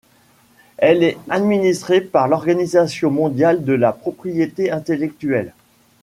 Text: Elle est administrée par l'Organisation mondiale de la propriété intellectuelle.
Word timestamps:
Elle 0.77 1.03
est 1.03 1.19
administrée 1.29 2.01
par 2.01 2.27
l'Organisation 2.27 3.11
mondiale 3.11 3.63
de 3.63 3.73
la 3.73 3.93
propriété 3.93 4.71
intellectuelle. 4.71 5.53